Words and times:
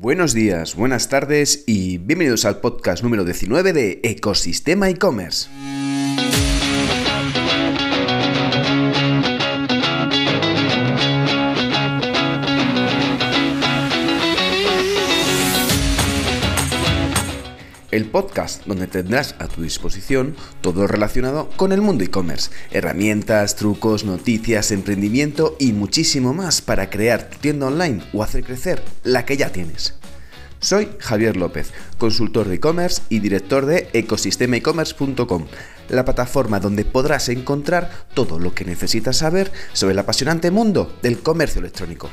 Buenos 0.00 0.32
días, 0.32 0.76
buenas 0.76 1.10
tardes 1.10 1.62
y 1.66 1.98
bienvenidos 1.98 2.46
al 2.46 2.60
podcast 2.62 3.02
número 3.02 3.22
19 3.22 3.74
de 3.74 4.00
Ecosistema 4.02 4.88
e-commerce. 4.88 5.50
Podcast 18.10 18.64
donde 18.66 18.86
tendrás 18.86 19.34
a 19.38 19.48
tu 19.48 19.62
disposición 19.62 20.36
todo 20.60 20.86
relacionado 20.86 21.48
con 21.56 21.72
el 21.72 21.80
mundo 21.80 22.04
e-commerce, 22.04 22.50
herramientas, 22.70 23.56
trucos, 23.56 24.04
noticias, 24.04 24.70
emprendimiento 24.70 25.56
y 25.58 25.72
muchísimo 25.72 26.34
más 26.34 26.60
para 26.60 26.90
crear 26.90 27.30
tu 27.30 27.38
tienda 27.38 27.66
online 27.66 28.02
o 28.12 28.22
hacer 28.22 28.44
crecer 28.44 28.82
la 29.04 29.24
que 29.24 29.36
ya 29.36 29.50
tienes. 29.50 29.94
Soy 30.60 30.90
Javier 30.98 31.38
López, 31.38 31.72
consultor 31.96 32.46
de 32.46 32.56
e-commerce 32.56 33.00
y 33.08 33.20
director 33.20 33.64
de 33.64 33.88
ecosistemaecommerce.com, 33.94 35.46
la 35.88 36.04
plataforma 36.04 36.60
donde 36.60 36.84
podrás 36.84 37.30
encontrar 37.30 37.90
todo 38.12 38.38
lo 38.38 38.54
que 38.54 38.66
necesitas 38.66 39.16
saber 39.16 39.50
sobre 39.72 39.92
el 39.94 39.98
apasionante 39.98 40.50
mundo 40.50 40.98
del 41.00 41.20
comercio 41.20 41.60
electrónico. 41.60 42.10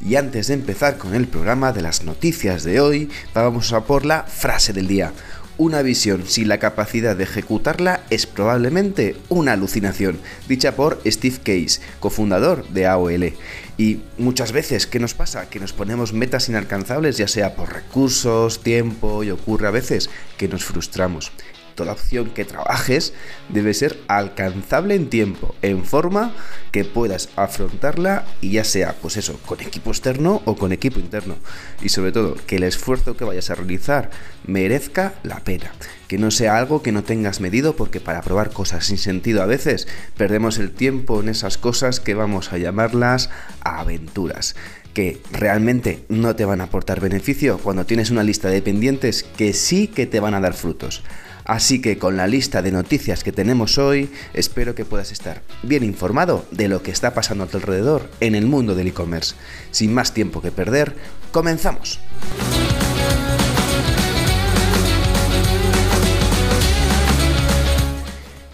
Y 0.00 0.16
antes 0.16 0.48
de 0.48 0.54
empezar 0.54 0.98
con 0.98 1.14
el 1.14 1.26
programa 1.26 1.72
de 1.72 1.82
las 1.82 2.04
noticias 2.04 2.64
de 2.64 2.80
hoy, 2.80 3.10
vamos 3.34 3.72
a 3.72 3.84
por 3.84 4.04
la 4.04 4.24
frase 4.24 4.72
del 4.72 4.88
día. 4.88 5.12
Una 5.58 5.80
visión 5.80 6.26
sin 6.26 6.48
la 6.48 6.58
capacidad 6.58 7.16
de 7.16 7.24
ejecutarla 7.24 8.02
es 8.10 8.26
probablemente 8.26 9.16
una 9.30 9.52
alucinación, 9.52 10.18
dicha 10.48 10.76
por 10.76 11.00
Steve 11.06 11.38
Case, 11.38 11.80
cofundador 11.98 12.68
de 12.68 12.86
AOL. 12.86 13.32
Y 13.78 14.00
muchas 14.18 14.52
veces, 14.52 14.86
¿qué 14.86 14.98
nos 14.98 15.14
pasa? 15.14 15.48
Que 15.48 15.58
nos 15.58 15.72
ponemos 15.72 16.12
metas 16.12 16.50
inalcanzables, 16.50 17.16
ya 17.16 17.26
sea 17.26 17.54
por 17.54 17.72
recursos, 17.72 18.62
tiempo, 18.62 19.24
y 19.24 19.30
ocurre 19.30 19.68
a 19.68 19.70
veces 19.70 20.10
que 20.36 20.46
nos 20.46 20.62
frustramos 20.62 21.32
toda 21.76 21.92
opción 21.92 22.30
que 22.30 22.44
trabajes 22.44 23.12
debe 23.48 23.74
ser 23.74 24.00
alcanzable 24.08 24.96
en 24.96 25.08
tiempo, 25.08 25.54
en 25.62 25.84
forma 25.84 26.34
que 26.72 26.84
puedas 26.84 27.28
afrontarla 27.36 28.24
y 28.40 28.52
ya 28.52 28.64
sea, 28.64 28.96
pues 29.00 29.16
eso, 29.16 29.38
con 29.46 29.60
equipo 29.60 29.90
externo 29.90 30.42
o 30.44 30.56
con 30.56 30.72
equipo 30.72 30.98
interno. 30.98 31.36
Y 31.82 31.90
sobre 31.90 32.10
todo, 32.10 32.34
que 32.46 32.56
el 32.56 32.64
esfuerzo 32.64 33.16
que 33.16 33.24
vayas 33.24 33.50
a 33.50 33.54
realizar 33.54 34.10
merezca 34.44 35.14
la 35.22 35.40
pena. 35.40 35.70
Que 36.08 36.18
no 36.18 36.30
sea 36.30 36.56
algo 36.56 36.82
que 36.82 36.92
no 36.92 37.04
tengas 37.04 37.40
medido 37.40 37.76
porque 37.76 38.00
para 38.00 38.22
probar 38.22 38.50
cosas 38.50 38.86
sin 38.86 38.98
sentido 38.98 39.42
a 39.42 39.46
veces 39.46 39.86
perdemos 40.16 40.58
el 40.58 40.70
tiempo 40.70 41.20
en 41.20 41.28
esas 41.28 41.58
cosas 41.58 42.00
que 42.00 42.14
vamos 42.14 42.52
a 42.52 42.58
llamarlas 42.58 43.30
aventuras 43.60 44.54
que 44.96 45.20
realmente 45.30 46.06
no 46.08 46.34
te 46.36 46.46
van 46.46 46.62
a 46.62 46.64
aportar 46.64 47.00
beneficio 47.00 47.58
cuando 47.58 47.84
tienes 47.84 48.10
una 48.10 48.22
lista 48.22 48.48
de 48.48 48.62
pendientes 48.62 49.24
que 49.24 49.52
sí 49.52 49.88
que 49.88 50.06
te 50.06 50.20
van 50.20 50.32
a 50.32 50.40
dar 50.40 50.54
frutos. 50.54 51.02
Así 51.46 51.80
que 51.80 51.96
con 51.96 52.16
la 52.16 52.26
lista 52.26 52.60
de 52.60 52.72
noticias 52.72 53.22
que 53.22 53.32
tenemos 53.32 53.78
hoy, 53.78 54.10
espero 54.34 54.74
que 54.74 54.84
puedas 54.84 55.12
estar 55.12 55.42
bien 55.62 55.84
informado 55.84 56.44
de 56.50 56.68
lo 56.68 56.82
que 56.82 56.90
está 56.90 57.14
pasando 57.14 57.44
a 57.44 57.46
tu 57.46 57.56
alrededor 57.56 58.10
en 58.20 58.34
el 58.34 58.46
mundo 58.46 58.74
del 58.74 58.88
e-commerce. 58.88 59.36
Sin 59.70 59.94
más 59.94 60.12
tiempo 60.12 60.42
que 60.42 60.50
perder, 60.50 60.96
comenzamos. 61.30 62.00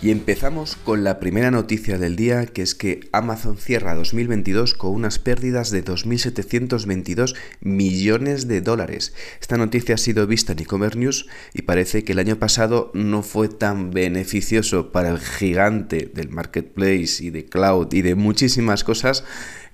Y 0.03 0.11
empezamos 0.11 0.75
con 0.75 1.05
la 1.05 1.21
primera 1.21 1.53
noticia 1.53 1.97
del 1.97 2.17
día, 2.17 2.47
que 2.47 2.63
es 2.63 2.75
que 2.75 3.09
Amazon 3.13 3.57
cierra 3.57 3.95
2022 3.95 4.75
con 4.75 4.95
unas 4.95 5.21
pérdidas 5.21 5.71
de 5.71 5.85
2.722 5.85 7.37
millones 7.61 8.49
de 8.49 8.63
dólares. 8.63 9.15
Esta 9.41 9.57
noticia 9.57 9.95
ha 9.95 9.99
sido 9.99 10.27
vista 10.27 10.55
en 10.55 10.59
e-commerce 10.59 10.99
news 10.99 11.29
y 11.55 11.63
parece 11.63 12.03
que 12.03 12.15
el 12.15 12.19
año 12.19 12.37
pasado 12.37 12.91
no 12.95 13.23
fue 13.23 13.49
tan 13.49 13.93
beneficioso 13.93 14.91
para 14.91 15.11
el 15.11 15.21
gigante 15.21 16.11
del 16.13 16.31
marketplace 16.31 17.23
y 17.23 17.31
de 17.31 17.45
cloud 17.45 17.87
y 17.93 18.03
de 18.03 18.17
muchísimas 18.17 18.83
cosas 18.83 19.23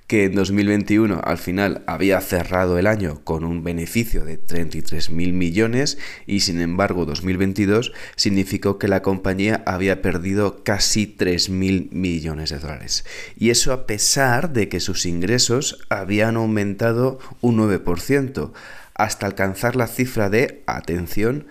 que 0.09 0.25
en 0.25 0.35
2021 0.35 1.21
al 1.23 1.37
final 1.37 1.85
había 1.87 2.19
cerrado 2.23 2.79
el 2.79 2.87
año 2.87 3.21
con 3.25 3.45
un 3.45 3.63
beneficio 3.63 4.25
de 4.25 4.43
33.000 4.43 5.33
millones 5.35 5.99
y 6.27 6.41
sin 6.41 6.63
embargo 6.63 7.05
2022 7.05 7.93
significó 8.17 8.79
que 8.79 8.89
la 8.89 9.03
compañía 9.03 9.63
había 9.67 10.01
perdido 10.01 10.65
casi 10.65 11.15
3.000 11.15 11.93
millones 11.93 12.49
de 12.49 12.59
dólares. 12.59 13.05
Y 13.37 13.51
eso 13.51 13.71
a 13.75 13.87
pesar 13.87 14.55
de 14.55 14.71
que 14.71 14.81
sus 14.81 15.05
ingresos 15.05 15.87
habían 15.91 16.37
aumentado 16.37 17.19
un 17.43 17.59
9% 17.59 18.53
hasta 18.95 19.27
alcanzar 19.27 19.77
la 19.77 19.89
cifra 19.89 20.31
de, 20.31 20.63
atención, 20.67 21.47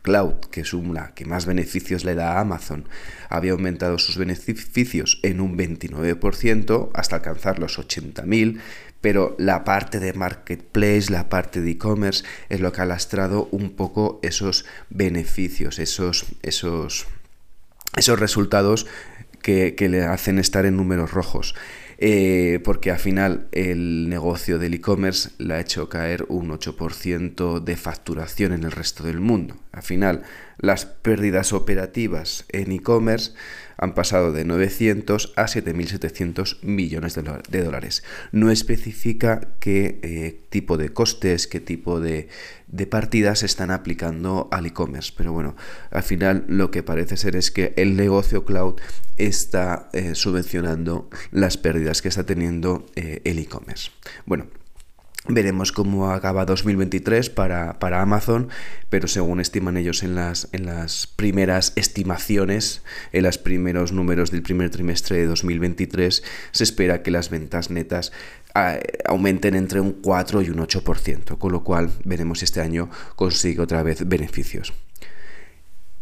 cloud, 0.02 0.34
que 0.50 0.62
es 0.62 0.74
una 0.74 1.14
que 1.14 1.24
más 1.24 1.46
beneficios 1.46 2.04
le 2.04 2.14
da 2.14 2.34
a 2.34 2.40
Amazon, 2.40 2.84
había 3.28 3.52
aumentado 3.52 3.98
sus 3.98 4.16
beneficios 4.16 5.20
en 5.22 5.40
un 5.40 5.56
29% 5.56 6.90
hasta 6.94 7.16
alcanzar 7.16 7.58
los 7.58 7.78
80.000, 7.78 8.60
pero 9.00 9.34
la 9.38 9.64
parte 9.64 9.98
de 9.98 10.12
marketplace, 10.12 11.10
la 11.10 11.28
parte 11.28 11.60
de 11.60 11.72
e-commerce 11.72 12.24
es 12.48 12.60
lo 12.60 12.72
que 12.72 12.82
ha 12.82 12.86
lastrado 12.86 13.48
un 13.50 13.70
poco 13.70 14.20
esos 14.22 14.64
beneficios, 14.90 15.78
esos, 15.78 16.26
esos, 16.42 17.06
esos 17.96 18.18
resultados 18.18 18.86
que, 19.42 19.74
que 19.74 19.88
le 19.88 20.04
hacen 20.04 20.38
estar 20.38 20.66
en 20.66 20.76
números 20.76 21.12
rojos. 21.12 21.54
Eh, 22.04 22.58
porque 22.64 22.90
al 22.90 22.98
final 22.98 23.46
el 23.52 24.08
negocio 24.08 24.58
del 24.58 24.74
e-commerce 24.74 25.30
le 25.38 25.54
ha 25.54 25.60
hecho 25.60 25.88
caer 25.88 26.26
un 26.28 26.50
8% 26.50 27.60
de 27.60 27.76
facturación 27.76 28.52
en 28.52 28.64
el 28.64 28.72
resto 28.72 29.04
del 29.04 29.20
mundo. 29.20 29.56
Al 29.70 29.84
final, 29.84 30.22
las 30.58 30.84
pérdidas 30.84 31.52
operativas 31.52 32.44
en 32.48 32.72
e-commerce 32.72 33.34
han 33.82 33.94
pasado 33.94 34.30
de 34.30 34.44
900 34.44 35.32
a 35.34 35.46
7.700 35.46 36.62
millones 36.62 37.18
de 37.50 37.64
dólares. 37.64 38.04
No 38.30 38.52
especifica 38.52 39.48
qué 39.58 39.98
eh, 40.02 40.40
tipo 40.50 40.76
de 40.76 40.90
costes, 40.90 41.48
qué 41.48 41.58
tipo 41.58 41.98
de, 41.98 42.28
partidas 42.88 43.42
están 43.42 43.72
aplicando 43.72 44.46
al 44.52 44.66
e-commerce, 44.66 45.12
pero 45.16 45.32
bueno, 45.32 45.56
al 45.90 46.04
final 46.04 46.44
lo 46.46 46.70
que 46.70 46.84
parece 46.84 47.16
ser 47.16 47.34
es 47.34 47.50
que 47.50 47.74
el 47.76 47.96
negocio 47.96 48.44
cloud 48.44 48.80
está 49.16 49.88
eh, 49.92 50.14
subvencionando 50.14 51.10
las 51.32 51.56
pérdidas 51.56 52.02
que 52.02 52.08
está 52.08 52.24
teniendo 52.24 52.86
eh, 52.94 53.20
el 53.24 53.40
e-commerce. 53.40 53.90
Bueno, 54.26 54.46
Veremos 55.28 55.70
cómo 55.70 56.10
acaba 56.10 56.44
2023 56.44 57.30
para, 57.30 57.78
para, 57.78 58.02
Amazon, 58.02 58.48
pero 58.90 59.06
según 59.06 59.38
estiman 59.38 59.76
ellos 59.76 60.02
en 60.02 60.16
las, 60.16 60.48
en 60.50 60.66
las 60.66 61.06
primeras 61.06 61.72
estimaciones, 61.76 62.82
en 63.12 63.22
los 63.22 63.38
primeros 63.38 63.92
números 63.92 64.32
del 64.32 64.42
primer 64.42 64.70
trimestre 64.70 65.18
de 65.18 65.26
2023, 65.26 66.24
se 66.50 66.64
espera 66.64 67.04
que 67.04 67.12
las 67.12 67.30
ventas 67.30 67.70
netas 67.70 68.10
ah, 68.56 68.80
aumenten 69.04 69.54
entre 69.54 69.80
un 69.80 69.92
4 69.92 70.42
y 70.42 70.50
un 70.50 70.58
8%, 70.58 71.38
con 71.38 71.52
lo 71.52 71.62
cual 71.62 71.92
veremos 72.04 72.40
si 72.40 72.46
este 72.46 72.60
año 72.60 72.90
consigue 73.14 73.60
otra 73.60 73.84
vez 73.84 74.08
beneficios. 74.08 74.72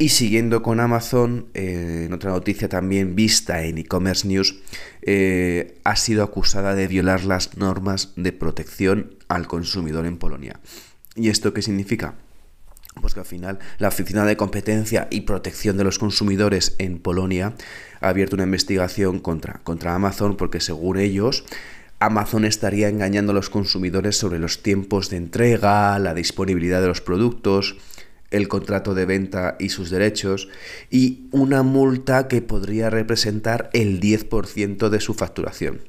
Y 0.01 0.09
siguiendo 0.09 0.63
con 0.63 0.81
Amazon, 0.81 1.49
eh, 1.53 2.05
en 2.07 2.15
otra 2.15 2.31
noticia 2.31 2.71
también 2.71 3.15
vista 3.15 3.65
en 3.65 3.77
e-commerce 3.77 4.27
news, 4.27 4.59
eh, 5.03 5.79
ha 5.85 5.95
sido 5.95 6.25
acusada 6.25 6.75
de 6.75 6.89
violar 6.89 7.25
las 7.25 7.59
normas 7.59 8.15
de 8.17 8.33
protección 8.33 9.17
al 9.29 9.47
consumidor 9.47 10.07
en 10.07 10.17
Polonia. 10.17 10.59
¿Y 11.17 11.29
esto 11.29 11.53
qué 11.53 11.61
significa? 11.61 12.15
Pues 12.99 13.13
que 13.13 13.21
al 13.21 13.27
final 13.27 13.59
la 13.77 13.89
Oficina 13.89 14.25
de 14.25 14.39
Competencia 14.39 15.07
y 15.11 15.21
Protección 15.21 15.77
de 15.77 15.85
los 15.85 15.99
Consumidores 15.99 16.77
en 16.79 16.99
Polonia 16.99 17.53
ha 18.01 18.09
abierto 18.09 18.37
una 18.37 18.45
investigación 18.45 19.21
contra, 19.21 19.61
contra 19.65 19.95
Amazon 19.95 20.39
porque 20.39 20.61
según 20.61 20.99
ellos 20.99 21.45
Amazon 21.99 22.47
estaría 22.47 22.89
engañando 22.89 23.33
a 23.33 23.35
los 23.35 23.51
consumidores 23.51 24.17
sobre 24.17 24.39
los 24.39 24.63
tiempos 24.63 25.11
de 25.11 25.19
entrega, 25.19 25.99
la 25.99 26.15
disponibilidad 26.15 26.81
de 26.81 26.89
los 26.89 27.03
productos, 27.03 27.77
el 28.31 28.49
contrato 28.49 28.95
de 28.95 29.07
venta 29.07 29.57
y 29.59 29.71
sus 29.71 29.91
derechos 29.91 30.49
y 30.91 31.29
una 31.33 31.63
multa 31.63 32.29
que 32.29 32.43
podría 32.43 32.91
representar 32.91 33.71
el 33.73 34.01
10% 34.01 34.89
de 34.89 35.01
su 35.01 35.15
facturación. 35.15 35.81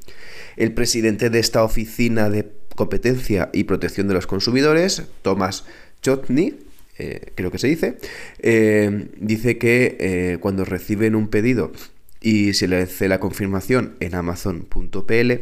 El 0.57 0.73
presidente 0.73 1.29
de 1.29 1.39
esta 1.39 1.63
oficina 1.63 2.29
de 2.29 2.51
competencia 2.75 3.49
y 3.53 3.65
protección 3.65 4.07
de 4.07 4.15
los 4.15 4.27
consumidores, 4.27 5.03
Thomas 5.21 5.65
Chotny, 6.01 6.55
eh, 6.97 7.31
creo 7.35 7.51
que 7.51 7.57
se 7.57 7.67
dice, 7.67 7.97
eh, 8.39 9.07
dice 9.17 9.57
que 9.57 9.97
eh, 9.99 10.37
cuando 10.39 10.65
reciben 10.65 11.15
un 11.15 11.29
pedido 11.29 11.71
y 12.21 12.53
se 12.53 12.67
le 12.67 12.77
hace 12.77 13.07
la 13.07 13.19
confirmación 13.19 13.95
en 13.99 14.13
amazon.pl, 14.13 15.41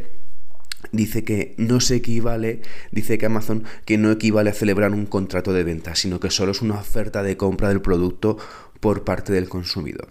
dice 0.91 1.23
que 1.23 1.55
no 1.57 1.79
se 1.79 1.95
equivale, 1.95 2.61
dice 2.91 3.17
que 3.17 3.25
Amazon 3.25 3.63
que 3.85 3.97
no 3.97 4.11
equivale 4.11 4.49
a 4.49 4.53
celebrar 4.53 4.91
un 4.91 5.05
contrato 5.05 5.53
de 5.53 5.63
venta, 5.63 5.95
sino 5.95 6.19
que 6.19 6.29
solo 6.29 6.51
es 6.51 6.61
una 6.61 6.75
oferta 6.75 7.23
de 7.23 7.37
compra 7.37 7.69
del 7.69 7.81
producto 7.81 8.37
por 8.79 9.03
parte 9.03 9.33
del 9.33 9.49
consumidor. 9.49 10.09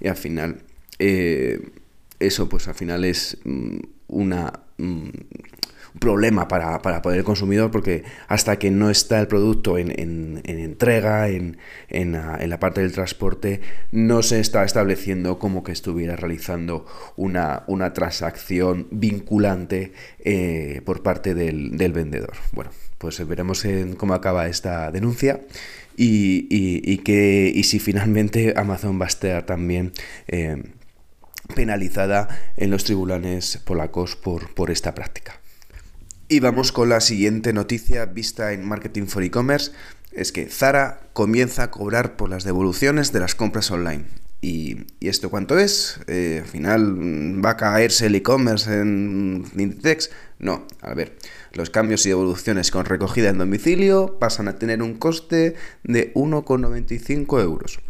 Y 0.00 0.08
al 0.08 0.16
final, 0.16 0.62
eh, 0.98 1.70
eso 2.18 2.48
pues 2.48 2.68
al 2.68 2.74
final 2.74 3.04
es 3.04 3.38
mm, 3.44 3.78
una... 4.08 4.60
Mm, 4.78 5.08
problema 5.98 6.48
para, 6.48 6.80
para, 6.82 7.02
poder 7.02 7.18
el 7.18 7.24
consumidor 7.24 7.70
porque 7.70 8.04
hasta 8.28 8.58
que 8.58 8.70
no 8.70 8.90
está 8.90 9.20
el 9.20 9.26
producto 9.26 9.78
en, 9.78 10.40
entrega, 10.44 11.28
en, 11.28 11.58
en, 11.88 12.12
la, 12.12 12.60
parte 12.60 12.80
del 12.80 12.92
transporte, 12.92 13.60
no 13.90 14.22
se 14.22 14.40
está 14.40 14.64
estableciendo 14.64 15.38
como 15.38 15.64
que 15.64 15.72
estuviera 15.72 16.16
realizando 16.16 16.86
una, 17.16 17.64
una 17.66 17.92
transacción 17.92 18.86
vinculante 18.90 19.92
eh, 20.20 20.82
por 20.84 21.02
parte 21.02 21.34
del, 21.34 21.92
vendedor. 21.92 22.34
Bueno, 22.52 22.70
pues 22.98 23.26
veremos 23.26 23.64
en 23.64 23.96
cómo 23.96 24.14
acaba 24.14 24.46
esta 24.46 24.90
denuncia. 24.90 25.40
Y, 25.96 26.46
y, 26.50 26.98
que, 26.98 27.52
y 27.54 27.64
si 27.64 27.78
finalmente 27.78 28.54
Amazon 28.56 28.98
va 28.98 29.04
a 29.04 29.08
estar 29.08 29.44
también 29.44 29.92
eh, 30.28 30.62
penalizada 31.54 32.28
en 32.56 32.70
los 32.70 32.84
tribunales 32.84 33.58
polacos 33.58 34.16
por, 34.16 34.54
por 34.54 34.70
esta 34.70 34.94
práctica. 34.94 35.39
Y 36.32 36.38
vamos 36.38 36.70
con 36.70 36.88
la 36.88 37.00
siguiente 37.00 37.52
noticia 37.52 38.06
vista 38.06 38.52
en 38.52 38.64
Marketing 38.64 39.06
for 39.06 39.24
E-Commerce. 39.24 39.72
Es 40.12 40.30
que 40.30 40.46
Zara 40.46 41.00
comienza 41.12 41.64
a 41.64 41.70
cobrar 41.72 42.14
por 42.14 42.30
las 42.30 42.44
devoluciones 42.44 43.10
de 43.12 43.18
las 43.18 43.34
compras 43.34 43.72
online. 43.72 44.04
¿Y, 44.40 44.86
esto 45.00 45.28
cuánto 45.28 45.58
es? 45.58 45.98
Eh, 46.06 46.42
¿Al 46.44 46.48
final 46.48 47.44
va 47.44 47.50
a 47.50 47.56
caerse 47.56 48.06
el 48.06 48.14
e-commerce 48.14 48.72
en 48.72 49.44
Inditex? 49.56 50.10
No, 50.38 50.68
a 50.82 50.94
ver, 50.94 51.16
los 51.52 51.68
cambios 51.68 52.06
y 52.06 52.10
devoluciones 52.10 52.70
con 52.70 52.84
recogida 52.84 53.30
en 53.30 53.38
domicilio 53.38 54.16
pasan 54.20 54.46
a 54.46 54.54
tener 54.54 54.84
un 54.84 54.94
coste 54.94 55.56
de 55.82 56.14
1,95 56.14 57.42
euros, 57.42 57.80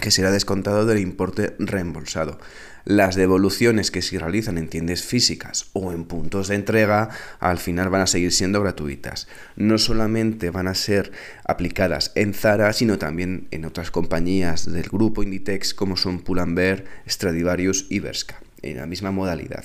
que 0.00 0.10
será 0.10 0.30
descontado 0.30 0.86
del 0.86 0.98
importe 0.98 1.54
reembolsado. 1.58 2.38
Las 2.84 3.14
devoluciones 3.14 3.90
que 3.90 4.02
se 4.02 4.18
realizan 4.18 4.58
en 4.58 4.68
tiendas 4.68 5.02
físicas 5.02 5.70
o 5.72 5.92
en 5.92 6.04
puntos 6.04 6.48
de 6.48 6.56
entrega 6.56 7.08
al 7.40 7.58
final 7.58 7.88
van 7.88 8.02
a 8.02 8.06
seguir 8.06 8.30
siendo 8.30 8.60
gratuitas. 8.60 9.26
No 9.56 9.78
solamente 9.78 10.50
van 10.50 10.68
a 10.68 10.74
ser 10.74 11.10
aplicadas 11.44 12.12
en 12.14 12.34
Zara, 12.34 12.72
sino 12.74 12.98
también 12.98 13.48
en 13.52 13.64
otras 13.64 13.90
compañías 13.90 14.70
del 14.70 14.90
grupo 14.90 15.22
Inditex 15.22 15.72
como 15.72 15.96
son 15.96 16.20
Pull&Bear, 16.20 16.84
Stradivarius 17.08 17.86
y 17.88 18.00
Berska, 18.00 18.42
en 18.60 18.76
la 18.76 18.86
misma 18.86 19.12
modalidad. 19.12 19.64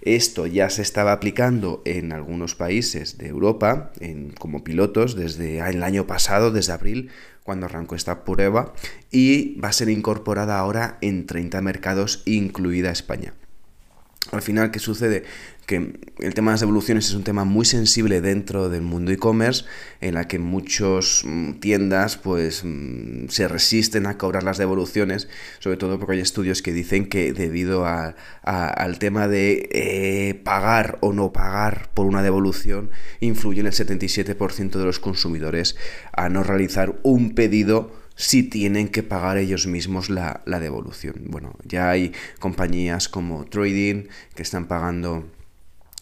Esto 0.00 0.46
ya 0.46 0.70
se 0.70 0.82
estaba 0.82 1.12
aplicando 1.12 1.82
en 1.84 2.12
algunos 2.12 2.54
países 2.54 3.18
de 3.18 3.26
Europa 3.26 3.90
en, 3.98 4.30
como 4.30 4.62
pilotos 4.62 5.16
desde 5.16 5.58
el 5.58 5.82
año 5.82 6.06
pasado, 6.06 6.52
desde 6.52 6.72
abril, 6.72 7.10
cuando 7.46 7.66
arrancó 7.66 7.94
esta 7.94 8.24
prueba 8.24 8.74
y 9.10 9.58
va 9.60 9.68
a 9.68 9.72
ser 9.72 9.88
incorporada 9.88 10.58
ahora 10.58 10.98
en 11.00 11.24
30 11.24 11.62
mercados, 11.62 12.22
incluida 12.26 12.90
España. 12.90 13.32
Al 14.32 14.42
final, 14.42 14.72
¿qué 14.72 14.80
sucede? 14.80 15.24
Que 15.66 15.98
el 16.18 16.34
tema 16.34 16.50
de 16.50 16.54
las 16.54 16.60
devoluciones 16.60 17.06
es 17.06 17.14
un 17.14 17.22
tema 17.22 17.44
muy 17.44 17.64
sensible 17.64 18.20
dentro 18.20 18.68
del 18.68 18.82
mundo 18.82 19.12
e-commerce, 19.12 19.64
en 20.00 20.14
la 20.14 20.26
que 20.26 20.38
muchas 20.38 21.22
mm, 21.24 21.54
tiendas 21.54 22.16
pues 22.16 22.62
mm, 22.64 23.28
se 23.28 23.46
resisten 23.46 24.06
a 24.06 24.18
cobrar 24.18 24.42
las 24.42 24.58
devoluciones, 24.58 25.28
sobre 25.60 25.76
todo 25.76 25.98
porque 25.98 26.14
hay 26.14 26.20
estudios 26.20 26.60
que 26.60 26.72
dicen 26.72 27.08
que 27.08 27.32
debido 27.32 27.86
al 27.86 28.98
tema 28.98 29.28
de 29.28 29.68
eh, 29.72 30.34
pagar 30.42 30.98
o 31.02 31.12
no 31.12 31.32
pagar 31.32 31.90
por 31.94 32.06
una 32.06 32.22
devolución, 32.22 32.90
influye 33.20 33.60
en 33.60 33.66
el 33.66 33.72
77% 33.72 34.70
de 34.70 34.84
los 34.84 34.98
consumidores 34.98 35.76
a 36.12 36.28
no 36.28 36.42
realizar 36.42 36.98
un 37.02 37.34
pedido 37.34 38.05
si 38.16 38.42
tienen 38.42 38.88
que 38.88 39.02
pagar 39.02 39.36
ellos 39.36 39.66
mismos 39.66 40.10
la, 40.10 40.42
devolución. 40.46 41.14
Bueno, 41.26 41.54
ya 41.64 41.90
hay 41.90 42.12
compañías 42.40 43.08
como 43.08 43.44
Trading 43.44 44.08
que 44.34 44.42
están 44.42 44.66
pagando, 44.66 45.28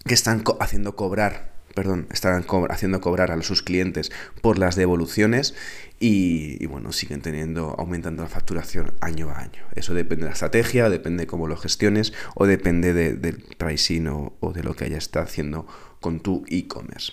que 0.06 0.14
están 0.14 0.44
haciendo 0.60 0.94
cobrar, 0.94 1.52
perdón, 1.74 2.06
están 2.12 2.46
haciendo 2.70 3.00
cobrar 3.00 3.32
a 3.32 3.42
sus 3.42 3.62
clientes 3.62 4.12
por 4.40 4.58
las 4.58 4.76
devoluciones 4.76 5.54
y, 5.98 6.64
bueno, 6.66 6.92
siguen 6.92 7.20
teniendo, 7.20 7.74
aumentando 7.78 8.22
la 8.22 8.28
facturación 8.28 8.94
año 9.00 9.30
a 9.30 9.40
año. 9.40 9.64
Eso 9.74 9.92
depende 9.92 10.22
de 10.22 10.28
la 10.28 10.34
estrategia, 10.34 10.88
depende 10.88 11.24
de 11.24 11.26
cómo 11.26 11.48
lo 11.48 11.56
gestiones 11.56 12.12
o 12.36 12.46
depende 12.46 12.94
del 12.94 13.42
pricing 13.58 14.06
o, 14.06 14.36
o 14.38 14.52
de 14.52 14.62
lo 14.62 14.76
que 14.76 14.84
haya 14.84 14.98
estado 14.98 15.24
haciendo 15.24 15.66
con 16.00 16.20
tu 16.20 16.44
e-commerce. 16.46 17.12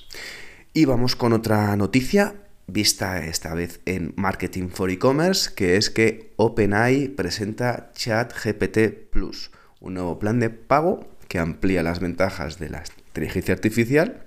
Y 0.73 0.85
vamos 0.85 1.15
con 1.15 1.33
otra 1.33 1.75
noticia 1.75 2.35
vista 2.71 3.25
esta 3.25 3.53
vez 3.53 3.81
en 3.85 4.13
Marketing 4.15 4.69
for 4.69 4.89
E-Commerce, 4.89 5.51
que 5.55 5.77
es 5.77 5.89
que 5.89 6.31
OpenAI 6.37 7.09
presenta 7.09 7.91
ChatGPT 7.93 9.09
Plus, 9.09 9.51
un 9.79 9.95
nuevo 9.95 10.19
plan 10.19 10.39
de 10.39 10.49
pago 10.49 11.07
que 11.27 11.39
amplía 11.39 11.83
las 11.83 11.99
ventajas 11.99 12.59
de 12.59 12.69
la 12.69 12.83
inteligencia 13.07 13.53
artificial 13.53 14.23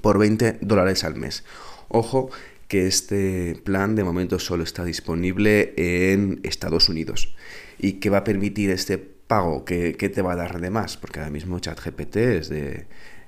por 0.00 0.18
20 0.18 0.58
dólares 0.60 1.04
al 1.04 1.16
mes. 1.16 1.44
Ojo 1.88 2.30
que 2.68 2.86
este 2.86 3.60
plan 3.64 3.94
de 3.94 4.04
momento 4.04 4.38
solo 4.38 4.64
está 4.64 4.84
disponible 4.84 5.74
en 5.76 6.40
Estados 6.42 6.88
Unidos. 6.88 7.34
¿Y 7.78 7.94
qué 7.94 8.10
va 8.10 8.18
a 8.18 8.24
permitir 8.24 8.70
este 8.70 8.98
pago? 8.98 9.64
¿Qué, 9.64 9.92
te 9.92 10.22
va 10.22 10.32
a 10.32 10.36
dar 10.36 10.60
de 10.60 10.70
más? 10.70 10.96
Porque 10.96 11.20
ahora 11.20 11.30
mismo 11.30 11.58
ChatGPT 11.58 12.16
es 12.16 12.48
de 12.48 12.86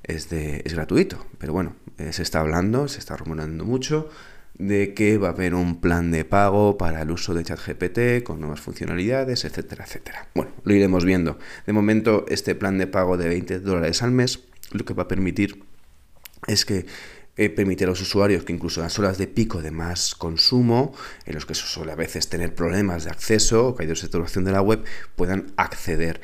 es, 0.09 0.29
de, 0.29 0.63
es 0.65 0.75
gratuito. 0.75 1.25
Pero 1.39 1.53
bueno, 1.53 1.77
eh, 1.99 2.13
se 2.13 2.23
está 2.23 2.41
hablando, 2.41 2.89
se 2.89 2.99
está 2.99 3.17
rumorando 3.17 3.65
mucho 3.65 4.09
de 4.55 4.93
que 4.93 5.19
va 5.19 5.29
a 5.29 5.31
haber 5.31 5.55
un 5.55 5.81
plan 5.81 6.11
de 6.11 6.25
pago 6.25 6.77
para 6.77 7.03
el 7.03 7.11
uso 7.13 7.33
de 7.33 7.45
ChatGPT 7.45 8.25
con 8.25 8.41
nuevas 8.41 8.61
funcionalidades, 8.61 9.45
etcétera, 9.45 9.85
etcétera. 9.85 10.29
Bueno, 10.35 10.51
lo 10.65 10.75
iremos 10.75 11.05
viendo. 11.05 11.39
De 11.65 11.73
momento, 11.73 12.25
este 12.29 12.57
plan 12.57 12.77
de 12.77 12.89
pago 12.89 13.17
de 13.17 13.29
20 13.29 13.61
dólares 13.61 14.03
al 14.03 14.11
mes 14.11 14.41
lo 14.73 14.85
que 14.85 14.95
va 14.95 15.05
a 15.05 15.09
permitir 15.09 15.63
es 16.47 16.65
que 16.65 16.87
eh, 17.37 17.51
permite 17.51 17.85
a 17.85 17.87
los 17.87 18.01
usuarios 18.01 18.43
que 18.43 18.53
incluso 18.53 18.81
en 18.81 18.85
las 18.85 18.99
horas 18.99 19.17
de 19.17 19.29
pico 19.29 19.63
de 19.63 19.71
más 19.71 20.17
consumo, 20.17 20.93
en 21.25 21.35
los 21.35 21.47
que 21.47 21.55
se 21.55 21.67
suele 21.67 21.93
a 21.93 21.97
veces 21.97 22.29
tener 22.29 22.53
problemas 22.53 23.05
de 23.05 23.11
acceso 23.11 23.69
o 23.69 23.75
caídos 23.77 24.01
de 24.01 24.07
saturación 24.09 24.45
de 24.45 24.53
la 24.53 24.61
web, 24.61 24.83
puedan 25.15 25.53
acceder. 25.57 26.21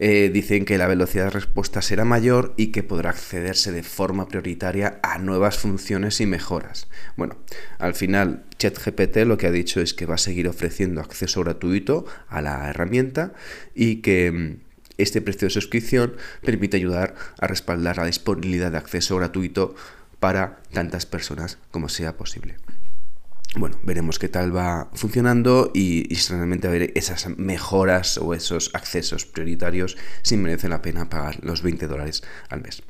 Eh, 0.00 0.30
dicen 0.32 0.64
que 0.64 0.78
la 0.78 0.86
velocidad 0.86 1.24
de 1.24 1.30
respuesta 1.30 1.82
será 1.82 2.04
mayor 2.04 2.54
y 2.56 2.68
que 2.68 2.84
podrá 2.84 3.10
accederse 3.10 3.72
de 3.72 3.82
forma 3.82 4.28
prioritaria 4.28 5.00
a 5.02 5.18
nuevas 5.18 5.58
funciones 5.58 6.20
y 6.20 6.26
mejoras. 6.26 6.86
Bueno, 7.16 7.36
al 7.78 7.94
final 7.94 8.44
ChatGPT 8.58 9.18
lo 9.26 9.38
que 9.38 9.48
ha 9.48 9.50
dicho 9.50 9.80
es 9.80 9.94
que 9.94 10.06
va 10.06 10.14
a 10.14 10.18
seguir 10.18 10.46
ofreciendo 10.46 11.00
acceso 11.00 11.42
gratuito 11.42 12.06
a 12.28 12.40
la 12.40 12.70
herramienta 12.70 13.32
y 13.74 13.96
que 13.96 14.30
mm, 14.30 14.56
este 14.98 15.20
precio 15.20 15.46
de 15.46 15.54
suscripción 15.54 16.14
permite 16.42 16.76
ayudar 16.76 17.16
a 17.40 17.48
respaldar 17.48 17.96
la 17.96 18.06
disponibilidad 18.06 18.70
de 18.70 18.78
acceso 18.78 19.16
gratuito 19.16 19.74
para 20.20 20.60
tantas 20.72 21.06
personas 21.06 21.58
como 21.72 21.88
sea 21.88 22.16
posible 22.16 22.54
bueno, 23.56 23.78
veremos 23.82 24.18
qué 24.18 24.28
tal 24.28 24.54
va 24.54 24.90
funcionando 24.92 25.70
y, 25.74 26.14
si 26.14 26.32
realmente 26.32 26.68
ver 26.68 26.92
esas 26.94 27.28
mejoras 27.38 28.18
o 28.18 28.34
esos 28.34 28.70
accesos 28.74 29.24
prioritarios 29.24 29.96
si 30.22 30.36
merece 30.36 30.68
la 30.68 30.82
pena 30.82 31.08
pagar 31.08 31.42
los 31.42 31.62
20 31.62 31.86
dólares 31.86 32.22
al 32.50 32.60
mes. 32.60 32.82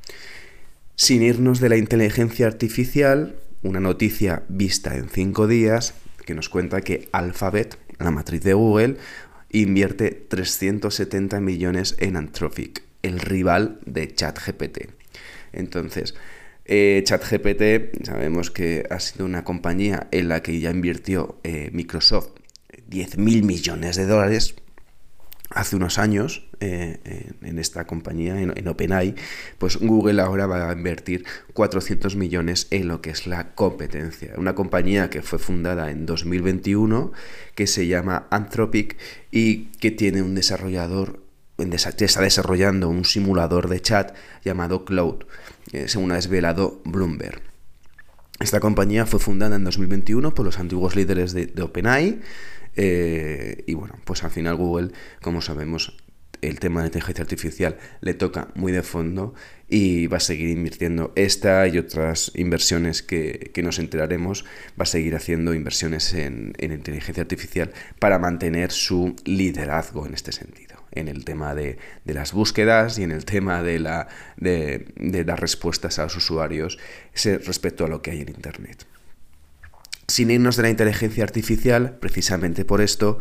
Sin 0.96 1.22
irnos 1.22 1.60
de 1.60 1.68
la 1.68 1.76
inteligencia 1.76 2.46
artificial, 2.46 3.36
una 3.62 3.80
noticia 3.80 4.42
vista 4.48 4.96
en 4.96 5.08
5 5.08 5.46
días 5.46 5.94
que 6.26 6.34
nos 6.34 6.48
cuenta 6.48 6.80
que 6.80 7.08
Alphabet, 7.12 7.78
la 7.98 8.10
matriz 8.10 8.42
de 8.42 8.54
Google, 8.54 8.96
invierte 9.50 10.10
370 10.10 11.40
millones 11.40 11.96
en 11.98 12.16
Anthropic, 12.16 12.82
el 13.02 13.20
rival 13.20 13.78
de 13.86 14.12
ChatGPT. 14.12 14.90
Entonces, 15.52 16.14
eh, 16.68 17.02
ChatGPT, 17.02 18.04
sabemos 18.04 18.50
que 18.50 18.84
ha 18.90 19.00
sido 19.00 19.24
una 19.24 19.42
compañía 19.42 20.06
en 20.10 20.28
la 20.28 20.42
que 20.42 20.60
ya 20.60 20.70
invirtió 20.70 21.38
eh, 21.42 21.70
Microsoft 21.72 22.28
10.000 22.90 23.42
millones 23.42 23.96
de 23.96 24.06
dólares 24.06 24.54
hace 25.50 25.76
unos 25.76 25.98
años 25.98 26.46
eh, 26.60 26.98
en 27.40 27.58
esta 27.58 27.86
compañía, 27.86 28.38
en, 28.38 28.68
OpenAI, 28.68 29.14
pues 29.56 29.78
Google 29.78 30.20
ahora 30.20 30.46
va 30.46 30.68
a 30.68 30.72
invertir 30.74 31.24
400 31.54 32.16
millones 32.16 32.66
en 32.70 32.86
lo 32.86 33.00
que 33.00 33.10
es 33.10 33.26
la 33.26 33.54
competencia. 33.54 34.34
Una 34.36 34.54
compañía 34.54 35.08
que 35.08 35.22
fue 35.22 35.38
fundada 35.38 35.90
en 35.90 36.04
2021, 36.04 37.12
que 37.54 37.66
se 37.66 37.86
llama 37.86 38.26
Anthropic 38.30 38.98
y 39.30 39.66
que 39.80 39.90
tiene 39.90 40.20
un 40.20 40.34
desarrollador, 40.34 41.27
está 41.58 42.22
desarrollando 42.22 42.88
un 42.88 43.04
simulador 43.04 43.68
de 43.68 43.80
chat 43.80 44.14
llamado 44.44 44.84
Cloud. 44.84 45.24
Eh, 45.72 45.88
según 45.88 46.12
ha 46.12 46.14
desvelado 46.14 46.80
Bloomberg. 46.84 47.42
Esta 48.40 48.60
compañía 48.60 49.04
fue 49.04 49.18
fundada 49.20 49.56
en 49.56 49.64
2021 49.64 50.34
por 50.34 50.46
los 50.46 50.58
antiguos 50.58 50.94
líderes 50.94 51.32
de, 51.32 51.52
OpenAI 51.60 52.20
eh, 52.76 53.64
y 53.66 53.74
bueno, 53.74 53.96
pues 54.04 54.22
al 54.22 54.30
final 54.30 54.54
Google, 54.54 54.92
como 55.20 55.42
sabemos, 55.42 55.96
el 56.40 56.60
tema 56.60 56.80
de 56.80 56.86
inteligencia 56.86 57.22
artificial 57.22 57.78
le 58.00 58.14
toca 58.14 58.48
muy 58.54 58.72
de 58.72 58.82
fondo 58.82 59.34
y 59.68 60.06
va 60.06 60.18
a 60.18 60.20
seguir 60.20 60.50
invirtiendo 60.50 61.12
esta 61.16 61.66
y 61.66 61.78
otras 61.78 62.32
inversiones 62.34 63.02
que, 63.02 63.50
nos 63.62 63.78
enteraremos, 63.78 64.44
va 64.78 64.84
a 64.84 64.86
seguir 64.86 65.16
haciendo 65.16 65.52
inversiones 65.52 66.14
en, 66.14 66.54
inteligencia 66.60 67.22
artificial 67.22 67.72
para 67.98 68.18
mantener 68.18 68.70
su 68.70 69.16
liderazgo 69.24 70.06
en 70.06 70.14
este 70.14 70.32
sentido, 70.32 70.77
en 70.92 71.08
el 71.08 71.24
tema 71.24 71.54
de, 71.54 71.78
las 72.04 72.32
búsquedas 72.32 72.98
y 72.98 73.02
en 73.02 73.12
el 73.12 73.24
tema 73.24 73.62
de, 73.62 73.78
la, 73.78 74.08
de, 74.36 74.86
de 74.96 75.24
dar 75.24 75.40
respuestas 75.40 75.98
a 75.98 76.04
los 76.04 76.16
usuarios 76.16 76.78
respecto 77.14 77.84
a 77.84 77.88
lo 77.88 78.02
que 78.02 78.12
hay 78.12 78.20
en 78.22 78.28
Internet. 78.28 78.86
Sin 80.10 80.30
irnos 80.30 80.56
de 80.56 80.62
la 80.62 80.70
inteligencia 80.70 81.22
artificial, 81.22 81.98
precisamente 82.00 82.64
por 82.64 82.80
esto, 82.80 83.18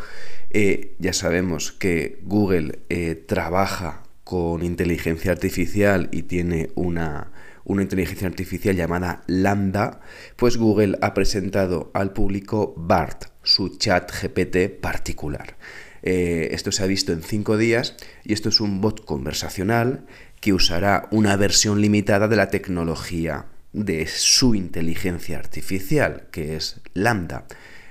eh, 0.51 0.95
ya 0.99 1.11
sabemos 1.11 1.73
que 1.73 2.21
Google 2.23 2.79
eh, 2.87 3.15
trabaja 3.15 4.03
con 4.23 4.63
inteligencia 4.63 5.33
artificial 5.33 6.07
y 6.13 6.23
tiene 6.23 6.71
una, 6.75 7.31
inteligencia 7.67 8.29
artificial 8.29 8.77
llamada 8.77 9.21
Lambda, 9.27 9.99
pues 10.37 10.55
Google 10.55 10.97
ha 11.01 11.13
presentado 11.13 11.91
al 11.93 12.13
público 12.13 12.73
BART, 12.77 13.25
su 13.43 13.77
chat 13.77 14.09
GPT 14.09 14.79
particular. 14.79 15.57
Eh, 16.03 16.49
esto 16.51 16.71
se 16.71 16.83
ha 16.83 16.87
visto 16.87 17.11
en 17.11 17.23
cinco 17.23 17.57
días 17.57 17.95
y 18.23 18.33
esto 18.33 18.49
es 18.49 18.59
un 18.59 18.81
bot 18.81 19.05
conversacional 19.05 20.05
que 20.39 20.53
usará 20.53 21.07
una 21.11 21.35
versión 21.35 21.81
limitada 21.81 22.27
de 22.27 22.35
la 22.35 22.49
tecnología 22.49 23.45
de 23.73 24.07
su 24.07 24.55
inteligencia 24.55 25.37
artificial, 25.37 26.27
que 26.31 26.55
es 26.55 26.81
Lambda, 26.93 27.45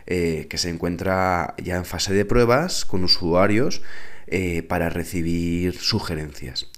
eh, 0.06 0.46
que 0.48 0.58
se 0.58 0.70
encuentra 0.70 1.54
ya 1.62 1.76
en 1.76 1.84
fase 1.84 2.14
de 2.14 2.24
pruebas 2.24 2.84
con 2.84 3.04
usuarios 3.04 3.82
eh, 4.26 4.62
para 4.62 4.88
recibir 4.90 5.76
sugerencias. 5.76 6.70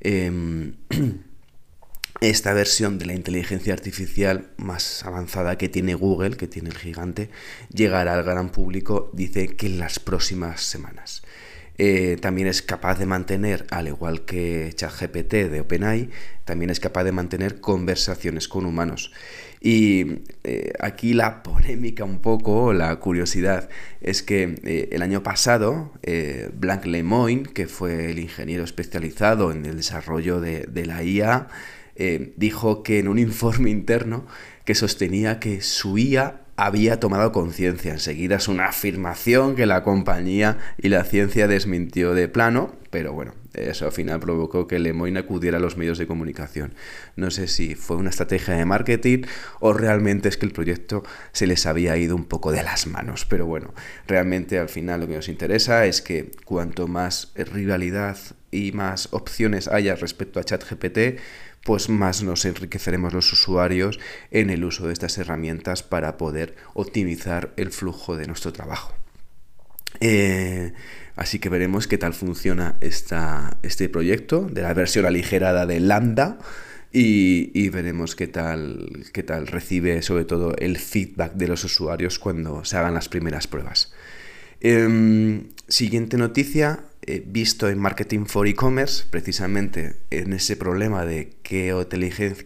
Esta 2.20 2.54
versión 2.54 2.98
de 2.98 3.04
la 3.04 3.14
inteligencia 3.14 3.74
artificial 3.74 4.48
más 4.56 5.04
avanzada 5.04 5.58
que 5.58 5.68
tiene 5.68 5.94
Google, 5.94 6.38
que 6.38 6.46
tiene 6.46 6.70
el 6.70 6.78
gigante, 6.78 7.28
llegará 7.70 8.14
al 8.14 8.24
gran 8.24 8.50
público, 8.50 9.10
dice 9.12 9.54
que 9.54 9.66
en 9.66 9.78
las 9.78 9.98
próximas 9.98 10.62
semanas. 10.62 11.22
Eh, 11.78 12.16
también 12.22 12.48
es 12.48 12.62
capaz 12.62 12.98
de 12.98 13.04
mantener, 13.04 13.66
al 13.70 13.88
igual 13.88 14.24
que 14.24 14.72
ChatGPT 14.74 15.34
de 15.50 15.60
OpenAI, 15.60 16.08
también 16.46 16.70
es 16.70 16.80
capaz 16.80 17.04
de 17.04 17.12
mantener 17.12 17.60
conversaciones 17.60 18.48
con 18.48 18.64
humanos. 18.64 19.12
Y 19.60 20.22
eh, 20.44 20.72
aquí 20.80 21.12
la 21.12 21.42
polémica 21.42 22.04
un 22.04 22.20
poco, 22.20 22.72
la 22.72 22.96
curiosidad, 22.96 23.68
es 24.00 24.22
que 24.22 24.54
eh, 24.64 24.88
el 24.92 25.02
año 25.02 25.22
pasado, 25.22 25.92
Blanc 26.54 26.86
Lemoyne, 26.86 27.42
que 27.42 27.66
fue 27.66 28.10
el 28.10 28.20
ingeniero 28.20 28.64
especializado 28.64 29.52
en 29.52 29.66
el 29.66 29.76
desarrollo 29.76 30.40
de, 30.40 30.62
de 30.62 30.86
la 30.86 31.02
IA, 31.02 31.48
dijo 32.36 32.82
que 32.82 32.98
en 32.98 33.08
un 33.08 33.18
informe 33.18 33.70
interno 33.70 34.26
que 34.64 34.74
sostenía 34.74 35.38
que 35.38 35.60
su 35.60 35.96
IA 35.96 36.42
había 36.56 36.98
tomado 36.98 37.32
conciencia. 37.32 37.92
Enseguida 37.92 38.36
es 38.36 38.48
una 38.48 38.66
afirmación 38.66 39.54
que 39.54 39.66
la 39.66 39.82
compañía 39.82 40.58
y 40.78 40.88
la 40.88 41.04
ciencia 41.04 41.46
desmintió 41.46 42.14
de 42.14 42.28
plano, 42.28 42.74
pero 42.90 43.12
bueno, 43.12 43.34
eso 43.52 43.84
al 43.84 43.92
final 43.92 44.20
provocó 44.20 44.66
que 44.66 44.78
Lemoyne 44.78 45.18
acudiera 45.18 45.58
a 45.58 45.60
los 45.60 45.76
medios 45.76 45.98
de 45.98 46.06
comunicación. 46.06 46.74
No 47.14 47.30
sé 47.30 47.46
si 47.46 47.74
fue 47.74 47.96
una 47.96 48.10
estrategia 48.10 48.54
de 48.54 48.64
marketing 48.64 49.22
o 49.60 49.74
realmente 49.74 50.28
es 50.28 50.38
que 50.38 50.46
el 50.46 50.52
proyecto 50.52 51.02
se 51.32 51.46
les 51.46 51.66
había 51.66 51.96
ido 51.98 52.16
un 52.16 52.24
poco 52.24 52.52
de 52.52 52.62
las 52.62 52.86
manos. 52.86 53.26
Pero 53.26 53.44
bueno, 53.44 53.74
realmente 54.06 54.58
al 54.58 54.70
final 54.70 55.00
lo 55.00 55.08
que 55.08 55.16
nos 55.16 55.28
interesa 55.28 55.84
es 55.84 56.00
que 56.00 56.32
cuanto 56.46 56.88
más 56.88 57.32
rivalidad 57.36 58.16
y 58.50 58.72
más 58.72 59.08
opciones 59.12 59.68
haya 59.68 59.94
respecto 59.94 60.40
a 60.40 60.44
ChatGPT, 60.44 61.20
pues 61.66 61.88
más 61.88 62.22
nos 62.22 62.44
enriqueceremos 62.44 63.12
los 63.12 63.32
usuarios 63.32 63.98
en 64.30 64.50
el 64.50 64.64
uso 64.64 64.86
de 64.86 64.92
estas 64.92 65.18
herramientas 65.18 65.82
para 65.82 66.16
poder 66.16 66.54
optimizar 66.74 67.52
el 67.56 67.72
flujo 67.72 68.16
de 68.16 68.28
nuestro 68.28 68.52
trabajo. 68.52 68.94
Eh, 70.00 70.72
así 71.16 71.40
que 71.40 71.48
veremos 71.48 71.88
qué 71.88 71.98
tal 71.98 72.14
funciona 72.14 72.76
esta, 72.80 73.58
este 73.64 73.88
proyecto 73.88 74.42
de 74.42 74.62
la 74.62 74.74
versión 74.74 75.06
aligerada 75.06 75.66
de 75.66 75.80
Lambda 75.80 76.38
y, 76.92 77.68
veremos 77.70 78.14
qué 78.14 78.28
tal, 78.28 79.04
qué 79.12 79.24
tal 79.24 79.48
recibe 79.48 80.00
sobre 80.02 80.24
todo 80.24 80.54
el 80.56 80.78
feedback 80.78 81.34
de 81.34 81.48
los 81.48 81.64
usuarios 81.64 82.20
cuando 82.20 82.64
se 82.64 82.76
hagan 82.76 82.94
las 82.94 83.08
primeras 83.08 83.48
pruebas. 83.48 83.92
Em, 84.60 85.48
siguiente 85.68 86.16
noticia, 86.16 86.84
visto 87.24 87.68
en 87.68 87.78
Marketing 87.78 88.26
for 88.26 88.48
E-Commerce, 88.48 89.04
precisamente 89.08 89.96
en 90.10 90.32
ese 90.32 90.56
problema 90.56 91.04
de 91.04 91.34
qué, 91.44 91.72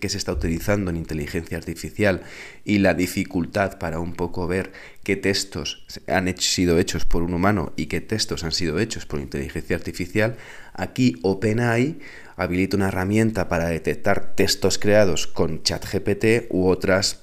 se 0.08 0.18
está 0.18 0.32
utilizando 0.32 0.90
en 0.90 0.98
inteligencia 0.98 1.56
artificial 1.56 2.22
y 2.64 2.78
la 2.78 2.92
dificultad 2.92 3.78
para 3.78 4.00
un 4.00 4.12
poco 4.12 4.46
ver 4.46 4.72
qué 5.02 5.16
textos 5.16 5.86
han 6.06 6.36
sido 6.36 6.78
hechos 6.78 7.06
por 7.06 7.22
un 7.22 7.32
humano 7.32 7.72
y 7.76 7.86
qué 7.86 8.02
textos 8.02 8.44
han 8.44 8.52
sido 8.52 8.78
hechos 8.78 9.06
por 9.06 9.20
inteligencia 9.20 9.76
artificial, 9.76 10.36
aquí 10.74 11.16
OpenAI 11.22 11.98
habilita 12.36 12.76
una 12.76 12.88
herramienta 12.88 13.48
para 13.48 13.68
detectar 13.68 14.34
textos 14.34 14.78
creados 14.78 15.26
con 15.26 15.62
ChatGPT 15.62 16.50
u 16.50 16.66
otras 16.68 17.22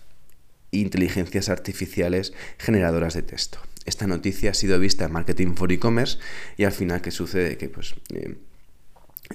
inteligencias 0.71 1.49
artificiales 1.49 2.33
generadoras 2.57 3.13
de 3.13 3.21
texto 3.21 3.66
esta 3.87 4.05
noticia 4.05 4.51
ha 4.51 4.53
sido 4.53 4.77
vista 4.77 5.05
en 5.05 5.13
Marketing 5.13 5.55
for 5.55 5.71
E-Commerce 5.71 6.19
y 6.57 6.65
al 6.65 6.73
final, 6.73 7.01
¿qué 7.01 7.09
sucede? 7.09 7.57
Que 7.57 7.69
pues... 7.69 7.95
Eh, 8.13 8.35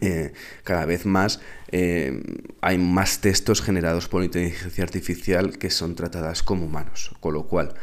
eh, 0.01 0.33
cada 0.65 0.87
vez 0.87 1.05
más 1.05 1.41
eh, 1.71 2.23
hay 2.63 2.79
más 2.79 3.21
textos 3.21 3.61
generados 3.61 4.09
por 4.09 4.25
inteligencia 4.25 4.83
artificial 4.85 5.59
que 5.59 5.69
son 5.69 5.97
tratadas 5.97 6.43
como 6.43 6.65
humanos, 6.65 7.11
con 7.21 7.35
lo 7.35 7.47
cual 7.47 7.75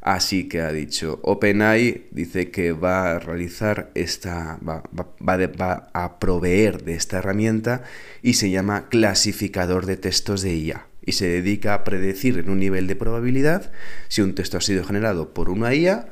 Así 0.00 0.48
que 0.48 0.62
ha 0.62 0.72
dicho 0.72 1.20
OpenAI, 1.22 2.06
dice 2.12 2.50
que 2.50 2.72
va 2.72 3.10
a 3.10 3.18
realizar 3.18 3.90
esta, 3.94 4.58
va, 4.66 4.82
va, 4.94 5.90
a 5.92 6.18
proveer 6.18 6.84
de 6.84 6.94
esta 6.94 7.18
herramienta 7.18 7.82
y 8.22 8.34
se 8.34 8.48
llama 8.48 8.88
clasificador 8.88 9.84
de 9.84 9.98
textos 9.98 10.40
de 10.40 10.54
IA 10.54 10.87
y 11.08 11.12
se 11.12 11.26
dedica 11.26 11.72
a 11.72 11.84
predecir 11.84 12.36
en 12.36 12.50
un 12.50 12.58
nivel 12.58 12.86
de 12.86 12.94
probabilidad 12.94 13.72
si 14.08 14.20
un 14.20 14.34
texto 14.34 14.58
ha 14.58 14.60
sido 14.60 14.84
generado 14.84 15.32
por 15.32 15.48
una 15.48 15.74
IA 15.74 16.06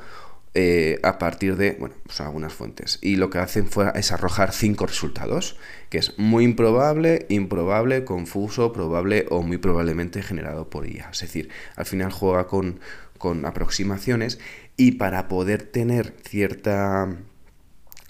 eh, 0.55 0.99
a 1.03 1.19
partir 1.19 1.57
de 1.57 1.77
bueno, 1.79 1.95
pues 2.07 2.19
algunas 2.23 2.55
fuentes. 2.55 2.99
Y 3.03 3.17
lo 3.17 3.29
que 3.29 3.37
hacen 3.37 3.67
fue, 3.69 3.93
es 3.95 4.11
arrojar 4.11 4.55
cinco 4.55 4.87
resultados, 4.87 5.59
que 5.91 5.99
es 5.99 6.19
muy 6.19 6.45
improbable, 6.45 7.27
improbable, 7.29 8.07
confuso, 8.07 8.73
probable 8.73 9.27
o 9.29 9.43
muy 9.43 9.59
probablemente 9.59 10.23
generado 10.23 10.71
por 10.71 10.89
IA. 10.89 11.11
Es 11.13 11.21
decir, 11.21 11.51
al 11.77 11.85
final 11.85 12.11
juega 12.11 12.47
con, 12.47 12.81
con 13.19 13.45
aproximaciones 13.45 14.39
y 14.79 14.93
para 14.93 15.29
poder 15.29 15.63
tener 15.63 16.15
cierta 16.27 17.19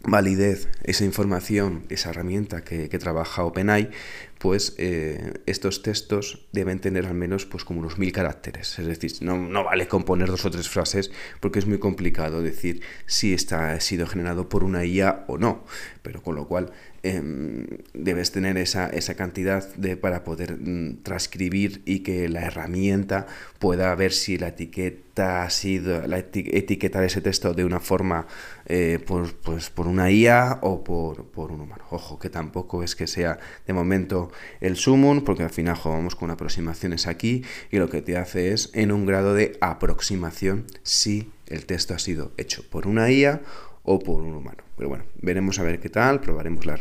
validez 0.06 0.68
esa 0.84 1.04
información, 1.04 1.84
esa 1.88 2.10
herramienta 2.10 2.64
que, 2.64 2.88
trabaja 2.96 3.44
OpenAI, 3.44 3.90
pues 4.38 4.74
eh, 4.78 5.34
estos 5.46 5.82
textos 5.82 6.46
deben 6.52 6.78
tener 6.78 7.06
al 7.06 7.14
menos 7.14 7.46
pues 7.46 7.64
como 7.64 7.80
unos 7.80 7.98
mil 7.98 8.12
caracteres. 8.12 8.78
Es 8.78 8.86
decir, 8.86 9.12
no, 9.20 9.36
no, 9.36 9.64
vale 9.64 9.88
componer 9.88 10.28
dos 10.28 10.44
o 10.44 10.50
tres 10.50 10.68
frases 10.68 11.10
porque 11.40 11.58
es 11.58 11.66
muy 11.66 11.78
complicado 11.78 12.42
decir 12.42 12.82
si 13.06 13.34
está, 13.34 13.72
ha 13.72 13.80
sido 13.80 14.06
generado 14.06 14.48
por 14.48 14.64
una 14.64 14.84
IA 14.84 15.24
o 15.28 15.38
no. 15.38 15.64
Pero 16.02 16.22
con 16.22 16.36
lo 16.36 16.46
cual 16.46 16.72
Em, 17.08 17.66
debes 17.94 18.32
tener 18.32 18.58
esa, 18.58 18.90
cantidad 19.14 19.64
de, 19.76 19.96
para 19.96 20.24
poder 20.24 20.58
mm, 20.58 21.04
transcribir 21.04 21.80
y 21.84 22.00
que 22.00 22.28
la 22.28 22.42
herramienta 22.42 23.28
pueda 23.60 23.94
ver 23.94 24.12
si 24.12 24.38
la 24.38 24.48
etiqueta 24.48 25.44
ha 25.44 25.50
sido, 25.50 26.04
la 26.08 26.18
etiquetar 26.18 27.04
ese 27.04 27.20
texto 27.20 27.54
de 27.54 27.64
una 27.64 27.78
forma 27.78 28.26
eh, 28.66 28.98
por, 29.06 29.32
pues, 29.36 29.70
por 29.70 29.86
una 29.86 30.10
IA 30.10 30.58
o 30.62 30.82
por, 30.82 31.26
por, 31.26 31.52
un 31.52 31.60
humano. 31.60 31.84
Ojo, 31.90 32.18
que 32.18 32.28
tampoco 32.28 32.82
es 32.82 32.96
que 32.96 33.06
sea 33.06 33.38
de 33.68 33.72
momento 33.72 34.32
el 34.60 34.74
sumum, 34.74 35.22
porque 35.22 35.44
al 35.44 35.50
final 35.50 35.76
jugamos 35.76 36.16
con 36.16 36.32
aproximaciones 36.32 37.06
aquí 37.06 37.44
y 37.70 37.76
lo 37.78 37.88
que 37.88 38.02
te 38.02 38.16
hace 38.16 38.52
es 38.52 38.70
en 38.74 38.90
un 38.90 39.06
grado 39.06 39.32
de 39.32 39.56
aproximación 39.60 40.66
si 40.82 41.30
el 41.46 41.66
texto 41.66 41.94
ha 41.94 42.00
sido 42.00 42.32
hecho 42.36 42.68
por 42.68 42.88
una 42.88 43.12
IA 43.12 43.42
o 43.86 43.98
por 43.98 44.20
un 44.20 44.34
humano. 44.34 44.62
Pero 44.76 44.90
bueno, 44.90 45.04
veremos 45.22 45.58
a 45.58 45.62
ver 45.62 45.80
qué 45.80 45.88
tal, 45.88 46.20
probaremos 46.20 46.66
la, 46.66 46.76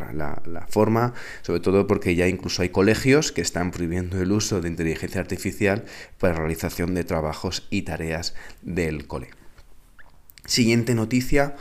la, 0.45 0.67
forma, 0.67 1.13
sobre 1.43 1.61
todo 1.61 1.87
porque 1.87 2.15
ya 2.15 2.27
incluso 2.27 2.61
hay 2.61 2.69
colegios 2.69 3.31
que 3.31 3.41
están 3.41 3.71
prohibiendo 3.71 4.21
el 4.21 4.31
uso 4.31 4.59
de 4.59 4.67
inteligencia 4.67 5.21
artificial 5.21 5.85
para 6.19 6.33
la 6.33 6.39
realización 6.39 6.93
de 6.93 7.05
trabajos 7.05 7.67
y 7.69 7.83
tareas 7.83 8.35
del 8.61 9.07
cole. 9.07 9.29
Siguiente 10.45 10.93
noticia, 10.93 11.55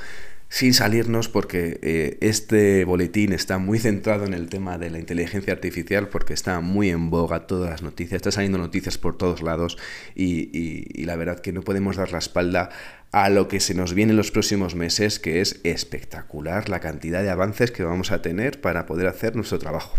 sin 0.55 0.73
salirnos 0.73 1.29
porque 1.29 1.81
eh, 1.83 2.17
este 2.21 2.85
boletín 2.85 3.33
está 3.33 3.59
muy 3.59 3.81
centrado 3.81 4.25
en 4.25 4.35
el 4.35 4.49
tema 4.49 4.79
de 4.79 4.89
la 4.89 5.01
inteligencia 5.01 5.53
artificial 5.53 6.09
porque 6.09 6.33
está 6.33 6.61
muy 6.61 6.91
en 6.91 7.11
boga 7.11 7.49
todas 7.49 7.71
las 7.71 7.83
noticias, 7.83 8.19
está 8.19 8.31
saliendo 8.31 8.59
noticias 8.59 8.97
por 8.97 9.19
todos 9.19 9.43
lados 9.43 9.79
y, 10.15 11.05
la 11.05 11.17
verdad 11.17 11.41
que 11.41 11.53
no 11.53 11.63
podemos 11.63 11.97
dar 11.97 12.13
la 12.13 12.19
espalda 12.19 12.71
a 13.15 13.31
lo 13.31 13.47
que 13.47 13.61
se 13.61 13.75
nos 13.75 13.95
viene 13.95 14.11
en 14.11 14.17
los 14.17 14.33
próximos 14.33 14.75
meses 14.75 15.21
que 15.21 15.41
es 15.41 15.61
espectacular 15.63 16.69
la 16.69 16.81
cantidad 16.81 17.23
de 17.23 17.31
avances 17.31 17.71
que 17.71 17.85
vamos 17.85 18.11
a 18.11 18.23
tener 18.23 18.61
para 18.61 18.87
poder 18.87 19.07
hacer 19.07 19.37
nuestro 19.37 19.61
trabajo. 19.61 19.97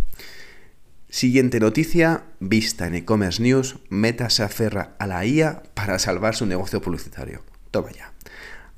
Siguiente 1.08 1.62
noticia, 1.62 2.26
vista 2.42 2.88
en 2.88 2.96
e-commerce 2.96 3.42
news, 3.42 3.78
Meta 3.88 4.30
se 4.30 4.44
aferra 4.44 4.98
a 5.00 5.08
la 5.08 5.26
IA 5.26 5.64
para 5.76 5.98
salvar 5.98 6.36
su 6.36 6.46
negocio 6.46 6.82
publicitario. 6.82 7.42
Toma 7.72 7.94
ya. 7.94 8.12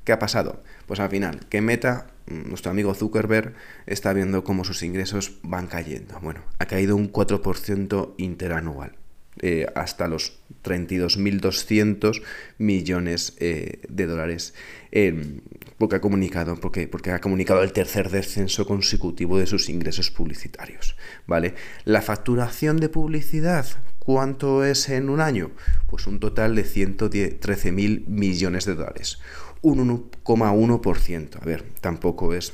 ¿Qué 0.03 0.11
ha 0.11 0.19
pasado? 0.19 0.61
Pues 0.85 0.99
al 0.99 1.09
final, 1.09 1.47
que 1.49 1.61
Meta, 1.61 2.05
mm, 2.27 2.49
nuestro 2.49 2.69
amigo 2.69 2.93
Zuckerberg, 2.93 3.55
está 3.87 4.13
viendo 4.13 4.43
cómo 4.43 4.65
sus 4.65 4.83
ingresos 4.83 5.39
van 5.41 5.65
cayendo. 5.65 6.19
Bueno, 6.21 6.43
ha 6.59 6.67
caído 6.67 6.95
un 6.95 7.11
4% 7.11 8.13
interanual. 8.19 8.97
Eh, 9.41 9.67
hasta 9.75 10.07
los 10.07 10.39
32.200 10.63 12.21
millones 12.57 13.35
eh, 13.39 13.81
de 13.87 14.07
dólares. 14.07 14.53
Eh, 14.91 15.41
porque 15.77 15.97
ha 15.97 16.01
comunicado 16.01 16.55
porque, 16.59 16.87
porque 16.87 17.11
ha 17.11 17.21
comunicado 17.21 17.61
el 17.61 17.71
tercer 17.71 18.09
descenso 18.09 18.65
consecutivo 18.65 19.37
de 19.37 19.45
sus 19.45 19.69
ingresos 19.69 20.09
publicitarios 20.09 20.95
vale 21.27 21.53
la 21.83 22.01
facturación 22.01 22.77
de 22.77 22.89
publicidad 22.89 23.67
cuánto 23.99 24.63
es 24.63 24.89
en 24.89 25.09
un 25.09 25.19
año 25.19 25.51
pues 25.87 26.07
un 26.07 26.19
total 26.19 26.55
de 26.55 26.65
113.000 26.65 28.07
millones 28.07 28.65
de 28.65 28.75
dólares. 28.75 29.19
Un 29.61 30.11
1,1%. 30.23 31.41
A 31.41 31.45
ver, 31.45 31.63
tampoco 31.81 32.33
es 32.33 32.53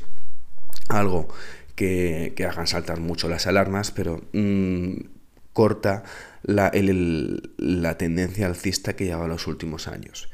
algo 0.90 1.28
que, 1.75 2.34
hagan 2.48 2.68
saltar 2.68 3.00
mucho 3.00 3.28
las 3.28 3.48
alarmas, 3.48 3.92
pero 3.92 4.22
mm, 4.34 4.94
corta 5.53 6.03
la, 6.43 6.72
la, 7.57 7.98
tendencia 7.98 8.48
alcista 8.48 8.95
que 8.95 9.05
lleva 9.05 9.27
los 9.27 9.48
últimos 9.48 9.88
años. 9.88 10.29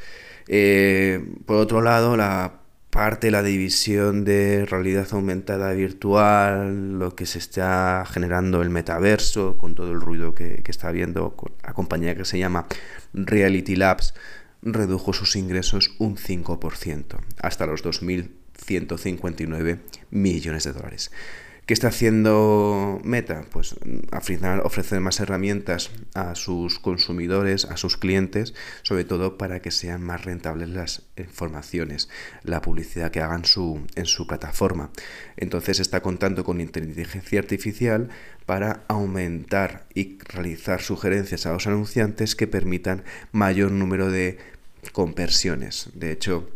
Eh, 0.47 1.35
por 1.45 1.57
otro 1.57 1.81
lado, 1.81 2.17
la 2.17 2.61
parte, 2.89 3.29
la 3.29 3.43
división 3.43 4.25
de 4.25 4.65
realidad 4.65 5.07
aumentada 5.11 5.71
virtual, 5.73 6.97
lo 6.97 7.15
que 7.15 7.27
se 7.27 7.37
está 7.37 8.03
generando 8.11 8.63
el 8.63 8.71
metaverso, 8.71 9.57
con 9.57 9.75
todo 9.75 9.91
el 9.91 10.01
ruido 10.01 10.33
que, 10.33 10.63
que 10.63 10.71
está 10.71 10.87
habiendo, 10.87 11.35
la 11.63 11.73
compañía 11.73 12.15
que 12.15 12.25
se 12.25 12.39
llama 12.39 12.65
Reality 13.13 13.75
Labs, 13.75 14.15
redujo 14.61 15.13
sus 15.13 15.35
ingresos 15.35 15.95
un 15.99 16.17
5%, 16.17 17.19
hasta 17.41 17.67
los 17.67 17.83
2.159 17.83 19.79
millones 20.09 20.63
de 20.63 20.73
dólares. 20.73 21.11
¿Qué 21.69 21.73
está 21.73 21.89
haciendo 21.89 22.99
Meta? 23.03 23.45
Pues 23.51 23.75
al 24.09 24.23
final 24.23 24.61
ofrecer 24.61 25.01
más 25.01 25.19
herramientas 25.19 25.91
a 26.15 26.33
sus 26.33 26.79
consumidores, 26.79 27.65
a 27.65 27.77
sus 27.77 27.95
clientes, 27.95 28.55
sobre 28.81 29.03
todo 29.03 29.37
para 29.37 29.59
que 29.59 29.69
sean 29.69 30.01
más 30.01 30.25
rentables 30.25 30.69
las 30.69 31.03
informaciones, 31.15 32.09
la 32.41 32.63
publicidad 32.63 33.11
que 33.11 33.21
hagan 33.21 33.45
su, 33.45 33.85
en 33.93 34.07
su 34.07 34.25
plataforma. 34.25 34.89
Entonces 35.37 35.79
está 35.79 36.01
contando 36.01 36.43
con 36.43 36.59
inteligencia 36.59 37.39
artificial 37.39 38.09
para 38.47 38.83
aumentar 38.87 39.85
y 39.93 40.17
realizar 40.23 40.81
sugerencias 40.81 41.45
a 41.45 41.53
los 41.53 41.67
anunciantes 41.67 42.35
que 42.35 42.47
permitan 42.47 43.03
mayor 43.31 43.69
número 43.69 44.09
de 44.09 44.39
conversiones. 44.91 45.91
De 45.93 46.11
hecho, 46.11 46.49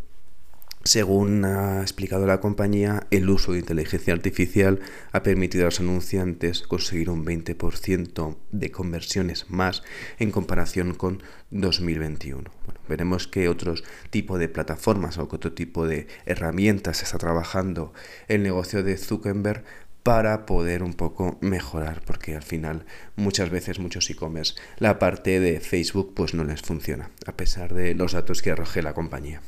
según 0.84 1.46
ha 1.46 1.82
explicado 1.82 2.28
la 2.28 2.42
compañía, 2.42 3.08
el 3.10 3.30
uso 3.30 3.54
de 3.54 3.60
inteligencia 3.60 4.13
artificial 4.13 4.82
ha 5.13 5.24
permitido 5.24 5.63
a 5.63 5.68
los 5.68 5.80
anunciantes 5.80 6.63
conseguir 6.63 7.10
un 7.10 7.25
20% 7.25 8.36
de 8.52 8.72
conversiones 8.72 9.50
más 9.50 9.82
en 10.20 10.32
comparación 10.32 10.94
con 10.94 11.24
2021. 11.52 12.52
Bueno, 12.66 12.80
veremos 12.90 13.30
qué 13.30 13.48
otro 13.48 13.75
tipo 14.10 14.38
de 14.38 14.50
plataformas 14.50 15.18
o 15.18 15.30
qué 15.30 15.38
otro 15.38 15.54
tipo 15.54 15.88
de 15.88 16.08
herramientas 16.25 17.02
está 17.02 17.18
trabajando 17.18 17.94
el 18.28 18.44
negocio 18.44 18.84
de 18.84 18.98
Zuckerberg 18.98 19.63
para 20.04 20.46
poder 20.46 20.84
un 20.84 20.96
poco 20.96 21.38
mejorar, 21.40 22.02
porque 22.06 22.36
al 22.36 22.44
final 22.44 22.86
muchas 23.16 23.50
veces 23.50 23.80
muchos 23.80 24.10
e-commerce 24.10 24.56
la 24.80 25.00
parte 25.00 25.40
de 25.40 25.62
Facebook 25.62 26.13
pues 26.13 26.34
no 26.34 26.44
les 26.44 26.62
funciona, 26.62 27.10
a 27.25 27.38
pesar 27.38 27.74
de 27.74 27.96
los 27.96 28.12
datos 28.12 28.42
que 28.42 28.52
arroje 28.52 28.82
la 28.82 28.94
compañía. 28.94 29.42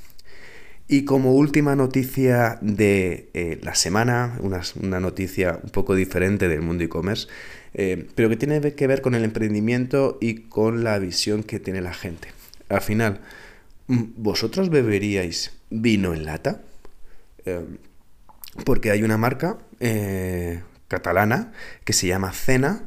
Y 0.87 1.03
como 1.03 1.33
última 1.33 1.75
noticia 1.75 2.59
de 2.61 3.29
eh, 3.33 3.59
la 3.63 3.73
semana, 3.73 4.37
una, 4.39 4.99
noticia 4.99 5.59
un 5.63 5.71
poco 5.71 5.95
diferente 5.95 6.47
del 6.47 6.61
mundo 6.61 6.83
e-commerce, 6.83 7.27
eh, 7.73 8.07
pero 8.13 8.29
que 8.29 8.37
tiene 8.37 8.61
que 8.61 8.87
ver 8.87 9.01
con 9.01 9.15
el 9.15 9.23
emprendimiento 9.23 10.19
y 10.21 10.43
con 10.43 10.83
la 10.83 10.99
visión 10.99 11.41
que 11.41 11.59
tiene 11.59 11.81
la 11.81 11.93
gente. 11.93 12.27
Al 12.69 12.81
final, 12.81 13.21
mm, 13.87 14.03
¿vosotros 14.17 14.69
beberíais 14.69 15.57
vino 15.71 16.13
en 16.13 16.23
lata? 16.25 16.61
Eh, 17.45 17.65
porque 18.63 18.91
hay 18.91 19.03
una 19.03 19.17
marca 19.17 19.57
catalana 20.87 21.51
que 21.83 21.93
se 21.93 22.07
llama 22.07 22.31
Cena, 22.31 22.83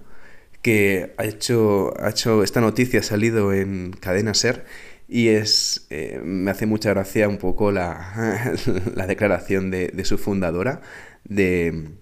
que 0.63 1.15
ha 1.19 1.25
hecho, 1.25 1.95
ha 2.01 2.11
hecho 2.11 2.43
esta 2.43 2.61
noticia, 2.61 3.01
ha 3.01 3.03
salido 3.03 3.53
en 3.53 3.93
Cadena 3.93 4.35
Ser 4.35 4.65
y 5.09 5.29
es, 5.29 5.87
eh, 5.89 6.21
me 6.23 6.51
hace 6.51 6.67
mucha 6.67 6.91
gracia 6.91 7.29
un 7.29 7.39
poco 7.39 7.73
la, 7.73 8.55
la 8.95 9.07
declaración 9.07 9.71
de, 9.71 9.89
de, 9.89 10.05
su 10.05 10.19
fundadora, 10.19 10.83
de, 11.25 11.93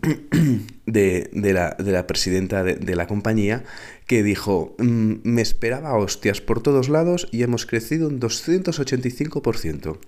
de, 0.86 1.30
de, 1.32 1.52
la, 1.52 1.76
la, 1.78 2.06
presidenta 2.06 2.62
de, 2.62 2.96
la 2.96 3.08
compañía, 3.08 3.64
que 4.06 4.22
dijo, 4.22 4.76
mm, 4.78 5.14
me 5.24 5.42
esperaba 5.42 5.96
hostias 5.96 6.40
por 6.40 6.62
todos 6.62 6.88
lados 6.88 7.28
y 7.32 7.42
hemos 7.42 7.66
crecido 7.66 8.06
un 8.06 8.20
285%. 8.20 9.98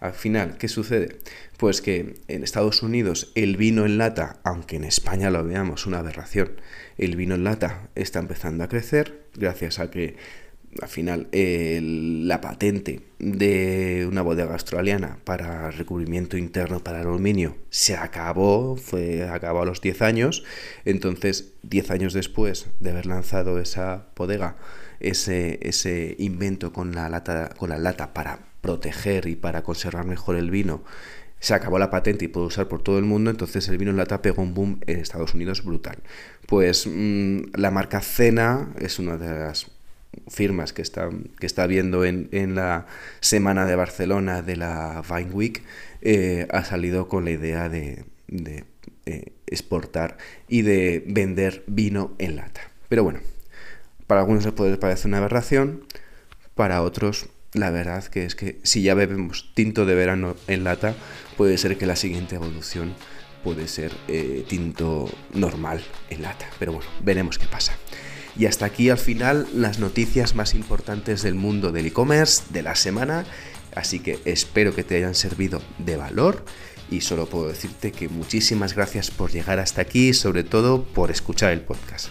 Al 0.00 0.12
final, 0.12 0.56
¿qué 0.58 0.68
sucede? 0.68 1.18
Pues 1.56 1.82
que 1.82 2.14
en 2.28 2.42
Estados 2.42 2.82
Unidos 2.82 3.32
el 3.34 3.56
vino 3.56 3.84
en 3.84 3.98
lata, 3.98 4.40
aunque 4.44 4.76
en 4.76 4.84
España 4.84 5.30
lo 5.30 5.44
veamos 5.44 5.86
una 5.86 5.98
aberración, 5.98 6.52
el 6.96 7.16
vino 7.16 7.34
en 7.34 7.44
lata 7.44 7.88
está 7.94 8.18
empezando 8.18 8.64
a 8.64 8.68
crecer 8.68 9.26
gracias 9.34 9.78
a 9.78 9.90
que 9.90 10.16
al 10.80 10.88
final 10.88 11.28
la 11.32 12.40
patente 12.40 13.00
de 13.18 14.06
una 14.08 14.22
bodega 14.22 14.52
australiana 14.52 15.18
para 15.24 15.70
recubrimiento 15.70 16.36
interno 16.36 16.80
para 16.80 17.00
aluminio 17.00 17.56
se 17.70 17.96
acabó, 17.96 18.76
fue 18.76 19.28
acabó 19.28 19.62
a 19.62 19.66
los 19.66 19.80
10 19.80 20.02
años, 20.02 20.44
entonces 20.84 21.54
10 21.62 21.90
años 21.90 22.12
después 22.12 22.66
de 22.78 22.90
haber 22.90 23.06
lanzado 23.06 23.58
esa 23.58 24.06
bodega, 24.14 24.56
ese, 25.00 25.58
ese 25.62 26.14
invento 26.18 26.72
con 26.72 26.94
la, 26.94 27.08
lata, 27.08 27.50
con 27.56 27.70
la 27.70 27.78
lata 27.78 28.14
para 28.14 28.38
proteger 28.60 29.26
y 29.26 29.36
para 29.36 29.62
conservar 29.62 30.06
mejor 30.06 30.36
el 30.36 30.50
vino, 30.50 30.84
se 31.40 31.54
acabó 31.54 31.78
la 31.78 31.90
patente 31.90 32.26
y 32.26 32.28
puede 32.28 32.46
usar 32.46 32.68
por 32.68 32.82
todo 32.82 32.98
el 32.98 33.06
mundo, 33.06 33.30
entonces 33.30 33.66
el 33.68 33.78
vino 33.78 33.90
en 33.90 33.96
lata 33.96 34.22
pegó 34.22 34.42
un 34.42 34.54
boom 34.54 34.80
en 34.86 35.00
Estados 35.00 35.34
Unidos 35.34 35.64
brutal. 35.64 35.96
Pues 36.46 36.86
mm, 36.86 37.54
la 37.54 37.70
marca 37.70 38.00
Cena 38.02 38.72
es 38.78 38.98
una 38.98 39.16
de 39.16 39.30
las 39.30 39.66
firmas 40.28 40.72
que 40.72 40.82
está, 40.82 41.08
que 41.38 41.46
está 41.46 41.66
viendo 41.66 42.04
en, 42.04 42.54
la 42.54 42.86
semana 43.20 43.66
de 43.66 43.76
Barcelona 43.76 44.42
de 44.42 44.56
la 44.56 45.02
Vine 45.08 45.30
Week, 45.32 45.62
eh, 46.02 46.46
ha 46.50 46.64
salido 46.64 47.08
con 47.08 47.24
la 47.24 47.30
idea 47.30 47.68
de, 47.68 48.04
eh, 49.06 49.32
exportar 49.46 50.16
y 50.48 50.62
de 50.62 51.02
vender 51.06 51.64
vino 51.66 52.14
en 52.18 52.36
lata. 52.36 52.60
Pero 52.88 53.04
bueno, 53.04 53.20
para 54.06 54.20
algunos 54.20 54.44
les 54.44 54.54
puede 54.54 54.76
parecer 54.76 55.06
una 55.06 55.18
aberración, 55.18 55.84
para 56.54 56.82
otros 56.82 57.28
la 57.52 57.70
verdad 57.70 58.04
que 58.04 58.24
es 58.24 58.36
que 58.36 58.60
si 58.62 58.82
ya 58.82 58.94
bebemos 58.94 59.52
tinto 59.54 59.84
de 59.84 59.94
verano 59.94 60.36
en 60.46 60.62
lata, 60.64 60.94
puede 61.36 61.58
ser 61.58 61.76
que 61.78 61.86
la 61.86 61.96
siguiente 61.96 62.36
evolución 62.36 62.94
puede 63.42 63.66
ser 63.66 63.92
eh, 64.06 64.44
tinto 64.48 65.10
normal 65.34 65.82
en 66.10 66.22
lata. 66.22 66.46
Pero 66.58 66.72
bueno, 66.72 66.88
veremos 67.02 67.38
qué 67.38 67.46
pasa. 67.46 67.74
Y 68.38 68.46
hasta 68.46 68.66
aquí 68.66 68.90
al 68.90 68.98
final 68.98 69.46
las 69.54 69.78
noticias 69.78 70.34
más 70.34 70.54
importantes 70.54 71.22
del 71.22 71.34
mundo 71.34 71.72
del 71.72 71.86
e-commerce 71.86 72.44
de 72.50 72.62
la 72.62 72.74
semana. 72.74 73.24
Así 73.74 74.00
que 74.00 74.18
espero 74.24 74.74
que 74.74 74.84
te 74.84 74.96
hayan 74.96 75.14
servido 75.14 75.62
de 75.78 75.96
valor 75.96 76.44
y 76.90 77.02
solo 77.02 77.26
puedo 77.26 77.48
decirte 77.48 77.92
que 77.92 78.08
muchísimas 78.08 78.74
gracias 78.74 79.10
por 79.10 79.30
llegar 79.30 79.58
hasta 79.58 79.82
aquí 79.82 80.08
y 80.08 80.14
sobre 80.14 80.44
todo 80.44 80.84
por 80.84 81.10
escuchar 81.10 81.52
el 81.52 81.60
podcast. 81.60 82.08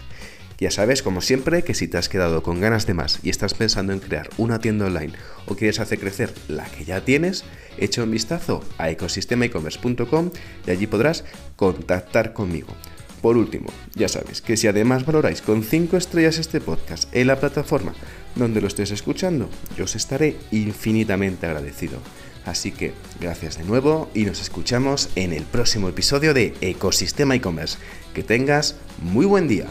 Ya 0.60 0.71
sabes, 0.71 1.01
como 1.01 1.21
siempre, 1.21 1.63
que 1.63 1.73
si 1.73 1.88
te 1.88 1.97
has 1.97 2.10
quedado 2.10 2.43
con 2.43 2.60
ganas 2.60 2.86
de 2.86 2.93
más 2.93 3.19
y 3.23 3.29
estás 3.29 3.53
pensando 3.53 3.93
en 3.93 3.99
crear 3.99 4.29
una 4.38 4.60
tienda 4.60 4.88
online 4.88 5.13
o 5.45 5.55
quieres 5.55 5.79
hacer 5.79 5.99
crecer 5.99 6.34
la 6.49 6.65
que 6.65 6.84
ya 6.84 7.05
tienes, 7.05 7.45
echa 7.77 8.03
un 8.03 8.12
vistazo 8.12 8.62
a 8.77 8.89
ecosistemaecommerce.com 8.89 10.32
y 10.67 10.71
allí 10.71 10.86
podrás 10.86 11.23
contactar 11.55 12.34
conmigo. 12.34 12.75
Por 13.21 13.38
último, 13.38 13.67
ya 13.95 14.08
sabes 14.08 14.41
que 14.41 14.55
si 14.55 14.67
además 14.67 15.05
valoráis 15.05 15.41
con 15.41 15.63
5 15.63 15.97
estrellas 15.97 16.38
este 16.38 16.62
podcast 16.62 17.13
en 17.13 17.27
la 17.27 17.39
plataforma 17.39 17.93
donde 18.36 18.62
lo 18.62 18.67
estés 18.67 18.91
escuchando, 18.91 19.49
yo 19.77 19.84
os 19.84 19.95
estaré 19.95 20.38
infinitamente 20.51 21.45
agradecido. 21.45 21.99
Así 22.45 22.71
que 22.71 22.93
gracias 23.19 23.58
de 23.58 23.65
nuevo 23.65 24.10
y 24.13 24.23
nos 24.23 24.41
escuchamos 24.41 25.10
en 25.15 25.34
el 25.34 25.43
próximo 25.43 25.89
episodio 25.89 26.34
de 26.34 26.53
Ecosistema 26.62 27.36
e-commerce. 27.36 27.77
Que 28.13 28.23
tengas 28.23 28.75
muy 29.01 29.25
buen 29.25 29.47
día. 29.47 29.67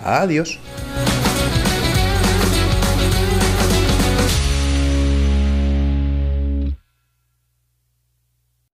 Adiós. 0.00 0.58